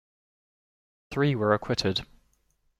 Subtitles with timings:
[1.11, 2.07] Three were acquitted.